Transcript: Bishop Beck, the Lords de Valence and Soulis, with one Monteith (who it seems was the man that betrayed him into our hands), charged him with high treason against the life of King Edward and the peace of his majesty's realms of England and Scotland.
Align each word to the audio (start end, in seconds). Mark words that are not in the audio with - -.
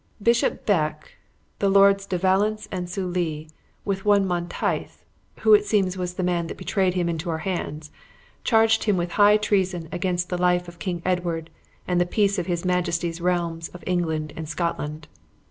Bishop 0.19 0.65
Beck, 0.65 1.11
the 1.59 1.69
Lords 1.69 2.07
de 2.07 2.17
Valence 2.17 2.67
and 2.71 2.87
Soulis, 2.89 3.51
with 3.85 4.03
one 4.03 4.25
Monteith 4.25 5.05
(who 5.41 5.53
it 5.53 5.63
seems 5.63 5.95
was 5.95 6.15
the 6.15 6.23
man 6.23 6.47
that 6.47 6.57
betrayed 6.57 6.95
him 6.95 7.07
into 7.07 7.29
our 7.29 7.37
hands), 7.45 7.91
charged 8.43 8.85
him 8.85 8.97
with 8.97 9.11
high 9.11 9.37
treason 9.37 9.87
against 9.91 10.29
the 10.29 10.39
life 10.41 10.67
of 10.67 10.79
King 10.79 11.03
Edward 11.05 11.51
and 11.87 12.01
the 12.01 12.07
peace 12.07 12.39
of 12.39 12.47
his 12.47 12.65
majesty's 12.65 13.21
realms 13.21 13.69
of 13.69 13.83
England 13.85 14.33
and 14.35 14.49
Scotland. 14.49 15.07